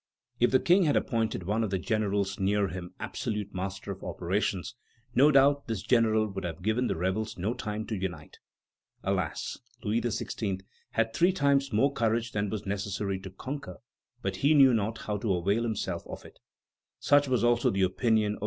If 0.39 0.49
the 0.49 0.59
King 0.59 0.85
had 0.85 0.95
appointed 0.95 1.43
one 1.43 1.63
of 1.63 1.69
the 1.69 1.77
generals 1.77 2.39
near 2.39 2.69
him 2.69 2.95
absolute 2.99 3.53
master 3.53 3.91
of 3.91 4.03
operations, 4.03 4.73
no 5.13 5.29
doubt 5.29 5.67
this 5.67 5.83
general 5.83 6.27
would 6.27 6.43
have 6.43 6.63
given 6.63 6.87
the 6.87 6.95
rebels 6.95 7.37
no 7.37 7.53
time 7.53 7.85
to 7.85 7.95
unite.... 7.95 8.39
Alas! 9.03 9.59
Louis 9.83 10.01
XVI. 10.01 10.61
had 10.93 11.13
three 11.13 11.31
times 11.31 11.71
more 11.71 11.93
courage 11.93 12.31
than 12.31 12.49
was 12.49 12.65
necessary 12.65 13.19
to 13.19 13.29
conquer, 13.29 13.77
but 14.23 14.37
he 14.37 14.55
knew 14.55 14.73
not 14.73 14.97
how 15.03 15.17
to 15.17 15.35
avail 15.35 15.61
himself 15.61 16.01
of 16.07 16.25
it." 16.25 16.39
Such 16.99 17.29
also 17.29 17.67
was 17.69 17.73
the 17.75 17.83
opinion 17.83 18.37
of 18.37 18.37
M. 18.37 18.39